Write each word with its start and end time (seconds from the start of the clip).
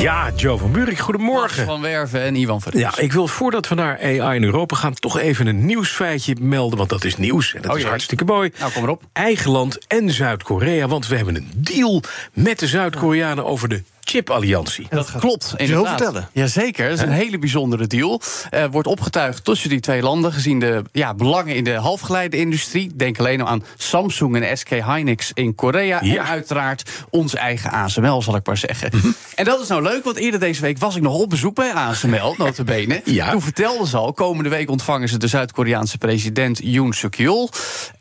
Ja, 0.00 0.30
Joe 0.36 0.58
van 0.58 0.72
Buurik, 0.72 0.88
Max 0.92 1.00
goedemorgen. 1.00 1.64
van 1.64 1.80
Werven 1.80 2.20
en 2.22 2.34
Ivan 2.34 2.60
van 2.60 2.72
Ja, 2.76 2.98
ik 2.98 3.12
wil 3.12 3.26
voordat 3.28 3.68
we 3.68 3.74
naar 3.74 3.98
AI 3.98 4.36
in 4.36 4.44
Europa 4.44 4.76
gaan... 4.76 4.94
toch 4.94 5.18
even 5.18 5.46
een 5.46 5.66
nieuwsfeitje 5.66 6.36
melden, 6.40 6.78
want 6.78 6.90
dat 6.90 7.04
is 7.04 7.16
nieuws. 7.16 7.54
En 7.54 7.62
dat 7.62 7.70
Oh, 7.72 7.78
is 7.78 7.84
hartstikke 7.84 8.24
mooi. 8.24 8.52
Nou, 8.58 8.72
kom 8.72 8.82
erop. 8.82 9.02
Eigen 9.12 9.50
land 9.50 9.86
en 9.86 10.10
Zuid-Korea, 10.10 10.88
want 10.88 11.06
we 11.06 11.16
hebben 11.16 11.36
een 11.36 11.50
deal... 11.56 12.02
met 12.32 12.58
de 12.58 12.66
Zuid-Koreanen 12.66 13.44
over 13.46 13.68
de 13.68 13.82
chipalliantie. 14.08 14.86
Dat 14.90 15.10
klopt, 15.18 15.54
inderdaad. 15.56 15.88
vertellen? 15.88 16.28
Jazeker, 16.32 16.88
dat 16.88 16.98
is 16.98 17.04
een 17.04 17.10
hele 17.10 17.38
bijzondere 17.38 17.86
deal. 17.86 18.20
Eh, 18.50 18.64
wordt 18.70 18.88
opgetuigd 18.88 19.44
tussen 19.44 19.68
die 19.68 19.80
twee 19.80 20.02
landen... 20.02 20.32
gezien 20.32 20.60
de 20.60 20.82
ja, 20.92 21.14
belangen 21.14 21.56
in 21.56 21.64
de 21.64 21.72
halfgeleiderindustrie. 21.72 22.90
Denk 22.94 23.18
alleen 23.18 23.40
al 23.40 23.46
aan 23.46 23.64
Samsung 23.76 24.42
en 24.42 24.58
SK 24.58 24.68
Hynix 24.68 25.30
in 25.34 25.54
Korea. 25.54 25.98
Ja. 26.02 26.14
En 26.14 26.26
uiteraard 26.26 26.90
ons 27.10 27.34
eigen 27.34 27.70
ASML, 27.70 28.22
zal 28.22 28.36
ik 28.36 28.46
maar 28.46 28.56
zeggen. 28.56 28.90
Mhm. 28.94 29.08
En 29.34 29.44
dat 29.44 29.60
is 29.60 29.68
nou 29.68 29.82
leuk, 29.82 30.04
want 30.04 30.16
eerder 30.16 30.40
deze 30.40 30.60
week 30.60 30.78
was 30.78 30.96
ik 30.96 31.02
nog 31.02 31.14
op 31.14 31.30
bezoek 31.30 31.54
bij 31.54 31.72
ASML, 31.72 32.34
notabene. 32.38 33.00
Ja. 33.18 33.30
Toen 33.30 33.42
vertelden 33.42 33.86
ze 33.86 33.96
al, 33.96 34.12
komende 34.12 34.48
week 34.48 34.70
ontvangen 34.70 35.08
ze 35.08 35.16
de 35.16 35.26
Zuid-Koreaanse 35.26 35.98
president 35.98 36.60
Yoon 36.62 36.92
suk-yeol. 36.92 37.50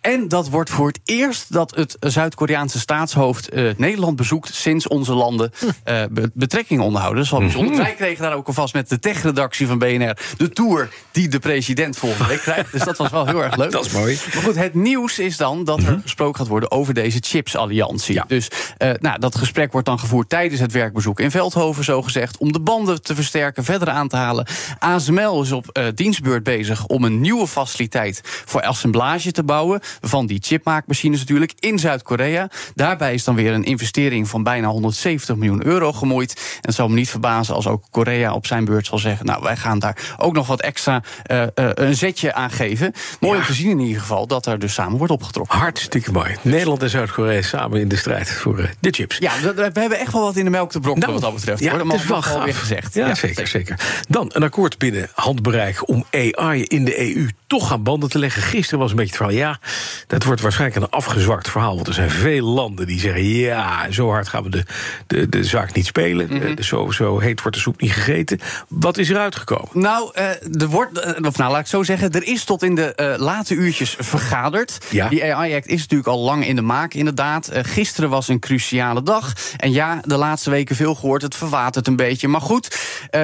En 0.01 0.27
dat 0.27 0.49
wordt 0.49 0.69
voor 0.69 0.87
het 0.87 0.99
eerst 1.03 1.53
dat 1.53 1.75
het 1.75 1.95
Zuid-Koreaanse 1.99 2.79
staatshoofd 2.79 3.49
eh, 3.49 3.69
Nederland 3.77 4.15
bezoekt... 4.15 4.53
sinds 4.53 4.87
onze 4.87 5.13
landen 5.13 5.51
eh, 5.83 5.96
be- 6.11 6.31
betrekkingen 6.33 6.83
onderhouden. 6.83 7.17
Dat 7.17 7.25
is 7.25 7.31
wel 7.31 7.47
bijzonder. 7.47 7.73
Mhm. 7.73 7.83
Wij 7.83 7.93
kregen 7.93 8.23
daar 8.23 8.33
ook 8.33 8.47
alvast 8.47 8.73
met 8.73 8.89
de 8.89 8.99
tech-redactie 8.99 9.67
van 9.67 9.77
BNR... 9.77 10.17
de 10.37 10.49
tour 10.49 10.89
die 11.11 11.27
de 11.27 11.39
president 11.39 11.97
volgende 11.97 12.27
week 12.27 12.41
krijgt. 12.41 12.71
Dus 12.71 12.83
dat 12.83 12.97
was 12.97 13.09
wel 13.09 13.25
heel 13.25 13.43
erg 13.43 13.55
leuk. 13.55 13.71
Dat 13.71 13.85
is 13.85 13.91
mooi. 13.91 14.19
Maar 14.33 14.43
goed, 14.43 14.55
het 14.55 14.73
nieuws 14.73 15.19
is 15.19 15.37
dan 15.37 15.63
dat 15.63 15.83
er 15.83 15.99
gesproken 16.01 16.39
gaat 16.39 16.47
worden 16.47 16.71
over 16.71 16.93
deze 16.93 17.17
chipsalliantie. 17.21 18.13
Ja. 18.13 18.25
Dus 18.27 18.49
eh, 18.77 18.91
nou, 18.99 19.19
dat 19.19 19.35
gesprek 19.35 19.71
wordt 19.71 19.87
dan 19.87 19.99
gevoerd 19.99 20.29
tijdens 20.29 20.61
het 20.61 20.71
werkbezoek 20.71 21.19
in 21.19 21.31
Veldhoven, 21.31 21.83
zo 21.83 22.01
gezegd, 22.01 22.37
om 22.37 22.51
de 22.51 22.59
banden 22.59 23.01
te 23.01 23.15
versterken, 23.15 23.63
verder 23.63 23.89
aan 23.89 24.07
te 24.07 24.15
halen. 24.15 24.47
ASML 24.79 25.41
is 25.41 25.51
op 25.51 25.67
eh, 25.67 25.85
dienstbeurt 25.95 26.43
bezig 26.43 26.85
om 26.85 27.03
een 27.03 27.21
nieuwe 27.21 27.47
faciliteit 27.47 28.21
voor 28.23 28.61
assemblage 28.61 29.31
te 29.31 29.43
bouwen 29.43 29.79
van 30.01 30.25
die 30.25 30.39
chipmaakmachines 30.41 31.19
natuurlijk 31.19 31.53
in 31.59 31.79
Zuid-Korea. 31.79 32.49
Daarbij 32.75 33.13
is 33.13 33.23
dan 33.23 33.35
weer 33.35 33.53
een 33.53 33.63
investering 33.63 34.27
van 34.27 34.43
bijna 34.43 34.67
170 34.67 35.35
miljoen 35.35 35.65
euro 35.65 35.86
gemoeid. 35.93 36.33
En 36.33 36.61
het 36.61 36.75
zou 36.75 36.89
me 36.89 36.95
niet 36.95 37.09
verbazen 37.09 37.55
als 37.55 37.67
ook 37.67 37.83
Korea 37.91 38.33
op 38.33 38.45
zijn 38.45 38.65
beurt 38.65 38.85
zal 38.85 38.97
zeggen: 38.97 39.25
Nou, 39.25 39.43
wij 39.43 39.57
gaan 39.57 39.79
daar 39.79 40.15
ook 40.17 40.33
nog 40.33 40.47
wat 40.47 40.61
extra 40.61 41.03
eh, 41.23 41.43
eh, 41.43 41.47
een 41.55 41.95
zetje 41.95 42.33
aan 42.33 42.51
geven. 42.51 42.93
Mooi 43.19 43.39
om 43.39 43.45
te 43.45 43.53
zien 43.53 43.69
in 43.69 43.79
ieder 43.79 44.01
geval 44.01 44.27
dat 44.27 44.45
er 44.45 44.59
dus 44.59 44.73
samen 44.73 44.97
wordt 44.97 45.13
opgetrokken. 45.13 45.57
Hartstikke 45.59 46.11
mooi. 46.11 46.35
Nederland 46.41 46.83
en 46.83 46.89
Zuid-Korea 46.89 47.41
samen 47.41 47.79
in 47.79 47.87
de 47.87 47.95
strijd 47.95 48.31
voor 48.31 48.59
eh, 48.59 48.67
de 48.79 48.91
chips. 48.91 49.17
Ja, 49.17 49.31
we, 49.41 49.53
we 49.53 49.79
hebben 49.79 49.99
echt 49.99 50.11
wel 50.11 50.21
wat 50.21 50.35
in 50.35 50.43
de 50.43 50.49
melk 50.49 50.71
te 50.71 50.79
brokkelen 50.79 51.11
wat 51.11 51.21
dat 51.21 51.33
betreft. 51.33 51.59
ja, 51.59 51.69
hoor. 51.69 51.87
Dat 51.87 51.93
is 51.93 52.05
wel 52.05 52.21
gaaf. 52.21 52.43
weer 52.43 52.53
gezegd. 52.53 52.93
Ja, 52.93 53.15
zeker, 53.15 53.47
zeker. 53.47 53.79
Dan 54.09 54.29
een 54.33 54.43
akkoord 54.43 54.77
binnen 54.77 55.09
handbereik 55.13 55.87
om 55.87 56.05
AI 56.11 56.63
in 56.63 56.85
de 56.85 57.15
EU 57.15 57.29
toch 57.47 57.71
aan 57.71 57.83
banden 57.83 58.09
te 58.09 58.19
leggen. 58.19 58.41
Gisteren 58.41 58.79
was 58.79 58.89
een 58.89 58.95
beetje 58.95 59.11
het 59.11 59.21
verhaal, 59.21 59.37
ja, 59.37 59.59
dat 60.07 60.23
wordt 60.23 60.41
waarschijnlijk 60.41 60.81
een 60.81 60.89
afgezwakt 60.89 61.49
verhaal. 61.49 61.75
Want 61.75 61.87
er 61.87 61.93
zijn 61.93 62.09
veel 62.09 62.45
landen 62.45 62.87
die 62.87 62.99
zeggen, 62.99 63.23
ja, 63.23 63.91
zo 63.91 64.09
hard 64.09 64.27
gaan 64.27 64.43
we 64.43 64.49
de, 64.49 64.63
de, 65.07 65.29
de 65.29 65.43
zaak 65.43 65.73
niet 65.73 65.76
spelen. 65.85 66.27
Mhm. 66.29 66.45
Eh, 66.45 66.63
zo, 66.63 66.91
zo 66.91 67.19
heet 67.19 67.41
wordt 67.41 67.55
de 67.57 67.63
soep 67.63 67.81
niet 67.81 67.91
gegeten. 67.91 68.39
Wat 68.67 68.97
is 68.97 69.09
eruit 69.09 69.35
gekomen? 69.35 69.69
Nou, 69.73 70.11
eh, 70.13 70.29
er 70.61 70.67
wordt, 70.67 70.99
eh, 70.99 71.25
of 71.25 71.37
nou, 71.37 71.51
laat 71.51 71.59
ik 71.59 71.67
zo 71.67 71.83
zeggen, 71.83 72.11
er 72.11 72.27
is 72.27 72.43
tot 72.43 72.63
in 72.63 72.75
de 72.75 73.15
late 73.19 73.53
uurtjes 73.53 73.95
vergaderd. 73.99 74.77
Ja. 74.89 75.09
Die 75.09 75.33
AI-act 75.33 75.67
is 75.67 75.81
natuurlijk 75.81 76.09
al 76.09 76.19
lang 76.19 76.45
in 76.47 76.55
de 76.55 76.61
maak, 76.61 76.93
inderdaad. 76.93 77.49
Gisteren 77.53 78.09
was 78.09 78.27
een 78.27 78.39
cruciale 78.39 79.03
dag. 79.03 79.33
En 79.57 79.71
ja, 79.71 80.01
de 80.05 80.17
laatste 80.17 80.49
weken 80.49 80.75
veel 80.75 80.95
gehoord, 80.95 81.21
het 81.21 81.35
verwatert 81.35 81.87
een 81.87 81.95
beetje. 81.95 82.27
Maar 82.27 82.41
goed, 82.41 82.79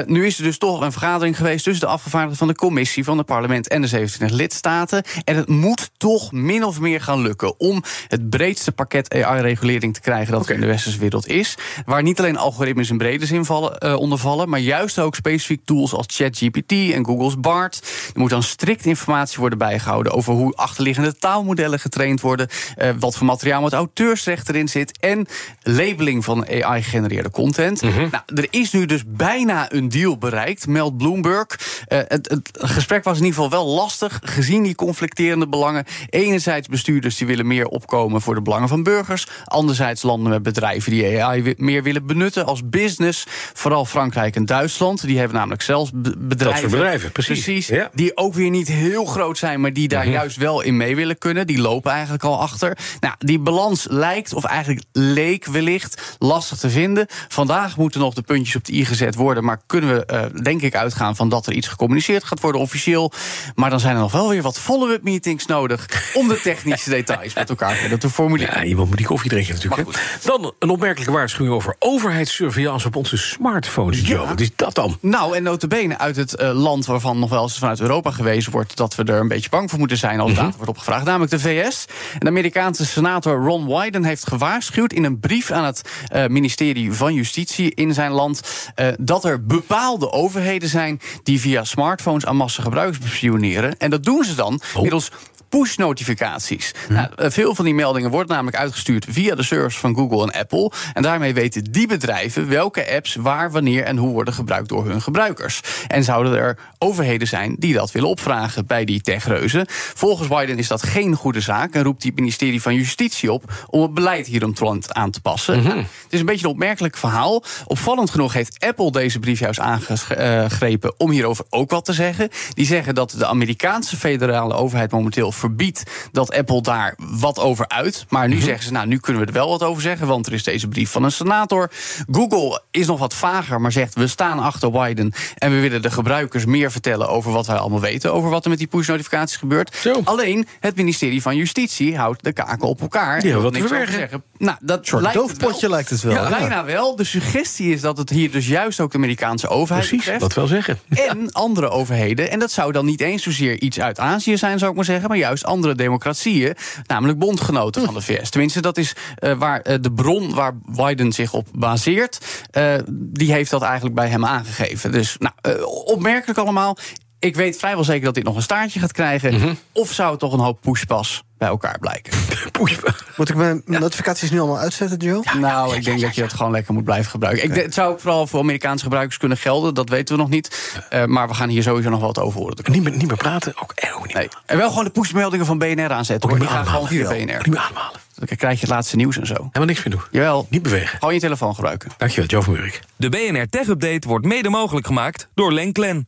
nu 0.06 0.26
is 0.26 0.38
er 0.38 0.44
dus 0.44 0.58
toch 0.58 0.82
een 0.82 0.92
vergadering 0.92 1.38
geweest 1.38 1.64
tussen 1.64 1.88
de 1.88 1.94
afgevaardigden 1.94 2.38
van 2.38 2.48
de 2.48 2.56
commissie, 2.56 3.04
van 3.04 3.18
het 3.18 3.26
parlement 3.26 3.68
en 3.68 3.82
de 3.82 3.88
27 3.88 4.38
lidstaten. 4.38 5.04
En 5.24 5.36
het 5.36 5.48
moet 5.48 5.92
toch 5.98 6.32
min 6.32 6.64
of 6.64 6.80
meer 6.80 7.02
gaan 7.02 7.22
lukken 7.22 7.60
om 7.60 7.84
het 8.08 8.30
breedste 8.30 8.72
pakket 8.72 9.14
AI-regulering 9.14 9.94
te 9.94 10.02
krijgen 10.02 10.34
dat 10.34 10.48
er 10.48 10.56
in 10.56 10.62
de 10.62 10.68
westerse 10.68 11.00
wereld 11.00 11.28
is. 11.28 11.58
Waar 11.86 12.04
niet 12.04 12.20
alleen 12.20 12.38
algoritmes 12.44 12.90
in 12.90 12.98
brede 12.98 13.26
zin 13.26 13.46
vallen, 13.46 13.78
eh, 13.78 13.96
onder 13.96 14.18
vallen, 14.18 14.50
maar 14.50 14.60
juist 14.60 15.00
ook 15.00 15.16
specifiek 15.16 15.66
tools 15.66 15.94
als 15.94 16.06
ChatGPT 16.08 16.72
en 16.72 17.06
Google's 17.06 17.40
BART. 17.40 17.82
Er 18.14 18.20
moet 18.20 18.30
dan 18.30 18.44
strikt 18.44 18.86
informatie 18.86 19.40
worden 19.40 19.58
bijgehouden 19.58 20.14
over 20.14 20.34
hoe 20.34 20.56
achterliggende 20.56 21.18
taalmodellen 21.18 21.80
getraind 21.80 22.22
worden, 22.22 22.48
eh, 22.76 22.90
wat 23.00 23.18
voor 23.18 23.26
materiaal 23.26 23.62
met 23.62 23.74
auteursrecht 23.74 24.50
erin 24.50 24.68
zit 24.68 25.00
en 25.00 25.28
labeling 25.62 26.24
van 26.24 26.48
AI-gegenereerde 26.48 27.32
content. 27.32 27.82
Nou, 27.82 28.24
er 28.26 28.48
is 28.50 28.72
nu 28.72 28.86
dus 28.86 29.04
bijna 29.08 29.72
een 29.74 29.90
deal 29.90 30.18
bereikt, 30.18 30.68
meldt 30.68 30.98
Bloomberg. 30.98 31.48
Eh, 31.88 32.00
het, 32.08 32.30
het 32.30 32.50
gesprek 32.54 33.04
was 33.04 33.18
in 33.18 33.26
ieder 33.26 33.42
geval 33.42 33.60
wel 33.60 33.74
lastig, 33.76 34.20
gezien 34.24 34.64
die 34.64 34.76
conflicterende 34.76 35.48
belangen. 35.48 35.86
Enerzijds 36.10 36.68
bestuurders 36.68 37.18
die 37.18 37.28
willen 37.28 37.48
meer 37.48 37.68
opkomen 37.68 38.22
voor 38.22 38.36
de 38.36 38.42
belangen 38.42 38.68
van 38.68 38.84
burgers. 38.84 39.28
Anderzijds 39.46 40.02
landen 40.02 40.32
met 40.32 40.44
bedrijven 40.44 40.92
die 40.92 41.24
AI 41.24 41.54
meer 41.58 41.84
willen 41.84 42.06
benutten 42.06 42.33
als 42.38 42.70
business. 42.70 43.26
Vooral 43.54 43.86
Frankrijk 43.86 44.36
en 44.36 44.46
Duitsland. 44.46 45.02
Die 45.06 45.18
hebben 45.18 45.38
namelijk 45.38 45.62
zelfs 45.62 45.92
be- 45.94 46.14
bedrijven. 46.18 46.60
soort 46.60 46.72
bedrijven, 46.72 47.12
precies. 47.12 47.68
Ja. 47.68 47.90
Die 47.94 48.18
ook 48.18 48.34
weer 48.34 48.50
niet 48.50 48.68
heel 48.68 49.06
groot 49.06 49.38
zijn, 49.38 49.62
maar 49.62 49.74
die 49.74 49.88
daar 49.88 50.08
juist 50.08 50.38
wel 50.38 50.62
in 50.62 50.78
mee 50.78 50.96
willen 50.96 51.18
kunnen. 51.18 51.48
Die 51.48 51.60
lopen 51.60 51.92
eigenlijk 51.92 52.24
al 52.24 52.40
achter. 52.40 52.78
Nou, 53.00 53.16
die 53.20 53.40
balans 53.40 53.86
lijkt, 53.90 54.34
of 54.34 54.44
eigenlijk 54.44 54.86
leek 54.92 55.46
wellicht, 55.46 56.16
lastig 56.20 56.58
te 56.58 56.70
vinden. 56.70 57.06
Vandaag 57.28 57.78
moeten 57.78 58.00
nog 58.00 58.14
de 58.14 58.22
puntjes 58.22 58.56
op 58.56 58.66
de 58.66 58.74
i 58.74 58.86
gezet 58.86 59.16
worden. 59.16 59.44
Maar 59.44 59.62
kunnen 59.66 59.96
we, 59.96 60.06
eh, 60.06 60.26
denk 60.44 60.62
ik, 60.62 60.76
uitgaan 60.76 61.16
van 61.16 61.30
dat 61.30 61.48
er 61.48 61.54
iets 61.54 61.68
gecommuniceerd 61.68 62.24
gaat 62.24 62.40
worden 62.40 62.62
officieel. 62.62 63.12
Maar 63.56 63.70
dan 63.70 63.80
zijn 63.80 63.96
er 63.96 64.02
nog 64.02 64.12
wel 64.12 64.30
weer 64.30 64.42
wat 64.42 64.60
follow-up 64.60 65.04
meetings 65.04 65.46
nodig. 65.46 66.12
om 66.14 66.28
de 66.28 66.40
technische 66.42 66.90
details 66.90 67.34
met 67.34 67.50
elkaar 67.50 67.98
te 68.00 68.10
formuleren. 68.10 68.58
Ja, 68.58 68.64
iemand 68.64 68.88
moet 68.88 68.98
die 68.98 69.06
koffie 69.06 69.30
drinken 69.30 69.54
natuurlijk. 69.54 70.20
Dan 70.24 70.54
een 70.60 70.70
opmerkelijke 70.70 71.14
waarschuwing 71.14 71.56
over 71.56 71.76
overheidssurveillance 72.14 72.88
op 72.88 72.96
onze 72.96 73.18
smartphones. 73.18 74.08
Joe, 74.08 74.28
wat 74.28 74.40
is 74.40 74.50
dat 74.56 74.76
dan? 74.76 74.98
Nou, 75.00 75.36
en 75.36 75.44
notabene 75.44 75.98
uit 75.98 76.16
het 76.16 76.36
eh, 76.36 76.52
land 76.52 76.86
waarvan 76.86 77.20
nog 77.20 77.30
wel 77.30 77.44
eens 77.44 77.58
vanuit 77.58 77.80
Europa 77.80 78.12
gewezen 78.12 78.52
wordt... 78.52 78.78
dat 78.78 78.96
we 78.96 79.04
er 79.04 79.20
een 79.20 79.28
beetje 79.28 79.50
bang 79.50 79.70
voor 79.70 79.80
moeten 79.80 79.98
zijn 79.98 80.20
als 80.20 80.34
data 80.34 80.54
wordt 80.56 80.70
opgevraagd. 80.70 81.06
Namelijk 81.06 81.32
de 81.32 81.40
VS. 81.40 81.86
En 82.14 82.20
de 82.20 82.28
Amerikaanse 82.28 82.86
senator 82.86 83.44
Ron 83.46 83.68
Wyden 83.68 84.04
heeft 84.04 84.28
gewaarschuwd... 84.28 84.94
in 84.94 85.04
een 85.04 85.20
brief 85.20 85.52
aan 85.52 85.66
het 85.66 85.82
eh, 86.08 86.28
ministerie 86.28 86.94
van 86.94 87.14
Justitie 87.14 87.76
in 87.76 87.94
zijn 87.94 88.12
land... 88.12 88.42
eh, 88.76 88.88
dat 89.00 89.26
er 89.26 89.46
bepaalde 89.46 90.12
overheden 90.12 90.70
zijn 90.70 91.02
die 91.24 91.40
via 91.40 91.64
smartphones... 91.64 92.26
aan 92.26 92.36
massa 92.36 92.64
gebruikers 92.64 93.00
bespioneren. 93.00 93.78
En 93.78 93.90
dat 93.90 94.04
doen 94.04 94.24
ze 94.24 94.36
dan 94.36 94.62
middels 94.82 95.12
push-notificaties. 95.58 96.74
Nou, 96.90 97.08
eh, 97.16 97.30
veel 97.30 97.56
van 97.56 97.66
die 97.66 97.74
meldingen 97.74 98.10
worden 98.10 98.36
namelijk 98.36 98.58
uitgestuurd 98.58 99.06
via 99.10 99.36
de 99.36 99.44
servers 99.44 99.78
van 99.78 99.96
Google 99.96 100.24
en 100.24 100.40
Apple. 100.40 100.72
En 100.94 101.02
daarmee 101.02 101.34
weten 101.34 101.64
die 101.64 101.88
bedrijven 101.88 102.50
welke 102.50 102.96
apps 102.96 103.16
waar, 103.16 103.52
wanneer 103.52 103.84
en 103.84 103.98
hoe 103.98 104.12
worden 104.12 104.34
gebruikt 104.34 104.70
door 104.70 104.86
hun 104.86 105.02
gebruikers. 105.02 105.62
En 105.88 106.04
zouden 106.04 106.38
er 106.38 106.58
overheden 106.78 107.28
zijn 107.28 107.56
die 107.60 107.74
dat 107.74 107.92
willen 107.92 108.10
opvragen 108.10 108.66
bij 108.66 108.86
die 108.86 109.02
techreuzen. 109.02 109.66
Volgens 109.94 110.28
Biden 110.28 110.58
is 110.58 110.68
dat 110.68 110.84
geen 110.84 111.16
goede 111.16 111.42
zaak 111.42 111.74
en 111.74 111.84
roept 111.84 112.02
die 112.02 112.12
het 112.12 112.20
ministerie 112.20 112.62
van 112.62 112.76
Justitie 112.76 113.32
op 113.32 113.68
om 113.70 113.82
het 113.82 113.94
beleid 113.94 114.28
hieromtrent 114.28 114.94
aan 114.94 115.12
te 115.12 115.22
passen. 115.22 115.64
Nou, 115.64 115.78
het 115.78 115.88
is 116.10 116.20
een 116.20 116.26
beetje 116.26 116.46
een 116.46 116.52
opmerkelijk 116.52 116.98
verhaal. 116.98 117.44
Opvallend 117.66 118.10
genoeg 118.10 118.34
heeft 118.34 118.66
Apple 118.66 118.92
deze 118.92 119.20
brief 119.20 119.40
juist 119.40 119.60
aangegrepen 119.60 120.94
om 120.98 121.10
hierover 121.10 121.46
ook 121.50 121.70
wat 121.70 121.86
te 121.86 121.94
zeggen. 121.94 122.30
Die 122.54 122.66
zeggen 122.66 122.96
dat 122.96 123.16
de 123.18 123.26
Amerikaanse 123.26 123.98
federale 123.98 124.54
overheid 124.54 124.92
momenteel 124.92 125.32
verbiedt 125.44 125.84
dat 126.12 126.34
Apple 126.34 126.62
daar 126.62 126.94
wat 126.98 127.40
over 127.40 127.68
uit. 127.68 128.06
Maar 128.10 128.28
nu 128.28 128.36
Mhm. 128.36 128.44
zeggen 128.44 128.64
ze, 128.64 128.72
nou, 128.72 128.88
nu 128.88 128.98
kunnen 129.00 129.22
we 129.22 129.28
er 129.28 129.34
wel 129.34 129.50
wat 129.50 129.64
over 129.64 129.82
zeggen, 129.82 130.08
want 130.08 130.28
er 130.28 130.34
is 130.34 130.44
deze 130.44 130.68
brief 130.68 130.90
van 130.92 131.04
een 131.04 131.12
senator. 131.12 131.72
Google 132.12 132.62
is 132.72 132.88
nog 132.88 133.00
wat 133.00 133.14
vager, 133.14 133.62
maar 133.62 133.72
zegt 133.72 133.96
we 133.96 134.08
staan 134.08 134.40
achter 134.40 134.72
Wyden 134.72 135.14
en 135.38 135.52
we 135.52 135.60
willen 135.60 135.82
de 135.82 135.92
gebruikers 135.92 136.46
meer 136.46 136.72
vertellen 136.72 137.10
over 137.10 137.32
wat 137.32 137.48
wij 137.48 137.56
allemaal 137.58 137.80
weten 137.80 138.14
over 138.14 138.30
wat 138.30 138.44
er 138.44 138.50
met 138.50 138.60
die 138.60 138.68
push-notificaties 138.68 139.38
gebeurt. 139.38 139.76
Zo. 139.76 140.02
Alleen 140.04 140.48
het 140.60 140.76
ministerie 140.76 141.22
van 141.22 141.36
Justitie 141.36 141.98
houdt 141.98 142.24
de 142.24 142.34
kaken 142.34 142.68
op 142.68 142.82
elkaar. 142.82 143.20
Die 143.22 143.32
wil 143.38 143.50
niks 143.50 143.66
over 143.72 143.88
zeggen. 143.88 144.24
Nou, 144.38 144.58
dat 144.62 144.86
soort 144.88 145.02
lijkt 145.02 145.18
het 145.18 145.28
doofpotje 145.28 145.62
wel. 145.62 145.70
lijkt 145.70 145.90
het 145.90 146.02
wel. 146.02 146.14
Ja, 146.14 146.22
Ja. 146.24 146.30
bijna 146.30 146.66
wel. 146.66 146.96
De 146.96 147.04
suggestie 147.04 147.74
is 147.74 147.82
dat 147.82 147.98
het 147.98 148.10
hier 148.10 148.32
dus 148.32 148.48
juist 148.48 148.80
ook 148.80 148.92
de 148.92 148.98
Amerikaanse 148.98 149.48
overheid 149.48 149.88
Precies, 149.88 150.06
betreft. 150.06 150.22
dat 150.22 150.34
wel 150.34 150.48
zeggen. 150.48 150.80
En 150.90 151.32
andere 151.32 151.70
overheden. 151.70 152.32
En 152.32 152.40
dat 152.40 152.52
zou 152.52 152.72
dan 152.72 152.86
niet 152.86 153.02
eens 153.02 153.24
zozeer 153.24 153.60
iets 153.62 153.80
uit 153.80 154.00
Azië 154.00 154.38
zijn, 154.38 154.60
zou 154.60 154.70
ik 154.72 154.76
maar 154.78 154.86
zeggen. 154.86 155.10
Maar 155.10 155.18
juist 155.18 155.33
andere 155.42 155.76
democratieën. 155.76 156.56
Namelijk 156.88 157.20
bondgenoten 157.20 157.86
van 157.86 157.94
de 157.94 158.02
VS. 158.02 158.30
Tenminste, 158.30 158.62
dat 158.62 158.78
is 158.78 158.96
eh, 159.16 159.34
waar 159.34 159.62
eh, 159.62 159.76
de 159.82 159.92
bron 159.92 160.34
waar 160.34 160.58
Biden 160.66 161.12
zich 161.12 161.34
op 161.34 161.48
baseert. 161.54 162.46
eh, 162.52 162.74
die 162.90 163.34
heeft 163.34 163.52
dat 163.52 163.62
eigenlijk 163.62 163.96
bij 163.96 164.08
hem 164.08 164.26
aangegeven. 164.26 164.92
Dus 164.92 165.18
nou, 165.20 165.64
opmerkelijk 165.86 166.40
allemaal. 166.40 166.78
Ik 167.24 167.36
weet 167.36 167.58
vrijwel 167.58 167.84
zeker 167.84 168.06
dat 168.06 168.14
dit 168.14 168.24
nog 168.24 168.36
een 168.36 168.42
staartje 168.42 168.80
gaat 168.80 168.92
krijgen. 168.92 169.34
Mhm. 169.34 169.54
Of 169.72 169.92
zou 169.92 170.12
het 170.12 170.20
toch 170.20 170.34
een 170.34 170.40
hoop 170.40 170.62
pushpas 170.62 171.24
bij 171.38 171.48
elkaar 171.48 171.80
blijken? 171.80 172.14
Poei. 172.52 172.78
Moet 173.16 173.30
ik 173.30 173.36
mijn 173.36 173.62
notificaties 173.66 174.32
nu 174.32 174.40
allemaal 174.40 174.58
uitzetten, 174.60 174.98
Joe? 174.98 175.24
nou, 175.40 175.76
ik 175.76 175.84
denk 175.84 176.02
dat 176.02 176.16
je 176.16 176.22
dat 176.22 176.34
gewoon 176.34 176.52
lekker 176.52 176.74
moet 176.74 176.84
blijven 176.84 177.12
gebruiken. 177.12 177.44
Ik 177.44 177.54
denk, 177.54 177.66
het 177.66 177.74
zou 177.74 177.92
ook 177.92 178.00
vooral 178.00 178.28
voor 178.28 178.40
Amerikaanse 178.40 178.84
gebruikers 178.84 179.18
kunnen 179.18 179.38
gelden. 179.38 179.74
Dat 179.74 179.90
weten 179.90 180.16
we 180.16 180.22
nog 180.22 180.30
niet. 180.30 180.76
Eh, 180.90 181.06
maar 181.06 181.28
we 181.28 181.34
gaan 181.34 181.50
hier 181.50 181.64
sowieso 181.64 181.90
nog 181.90 182.02
wat 182.02 182.20
over 182.20 182.40
horen. 182.40 182.56
Niet 182.72 182.84
meer, 182.84 182.98
niet 182.98 183.08
meer 183.08 183.18
praten, 183.18 183.54
ook 183.62 183.72
eh, 183.76 183.96
ook 183.98 184.06
niet 184.08 184.16
Nee. 184.16 184.28
En 184.46 184.58
wel 184.58 184.70
gewoon 184.70 184.84
de 184.84 184.90
pushmeldingen 184.90 185.46
van 185.46 185.58
BNR 185.58 185.92
aanzetten. 185.92 186.30
Hoor. 186.30 186.38
Ook 186.40 186.46
Die 186.46 186.56
niet 186.58 186.58
gaan 186.58 186.62
meer 186.64 186.72
gewoon 186.74 186.88
via 186.88 187.06
aanhalen. 187.06 187.26
BNR. 187.26 187.38
Niet 187.38 187.48
meer 187.48 187.60
aanhalen. 187.60 188.00
Dan 188.16 188.38
krijg 188.38 188.54
je 188.54 188.60
het 188.66 188.70
laatste 188.70 188.96
nieuws 188.96 189.18
en 189.18 189.28
zo. 189.28 189.34
Helemaal 189.34 189.66
niks 189.66 189.84
meer 189.84 189.94
doen. 189.94 190.04
Jawel, 190.12 190.48
Niet 190.50 190.62
bewegen. 190.62 191.00
gewoon 191.00 191.14
je 191.14 191.20
telefoon 191.20 191.56
gebruiken. 191.56 191.90
Dankjewel, 191.98 192.30
Joe 192.30 192.42
van 192.42 192.54
Meurik. 192.54 192.82
De 192.96 193.10
BNR 193.10 193.50
Tech 193.50 193.68
Update 193.68 194.08
wordt 194.08 194.26
mede 194.26 194.50
mogelijk 194.50 194.86
gemaakt 194.86 195.28
door 195.34 195.54
Lenklen. 195.54 196.08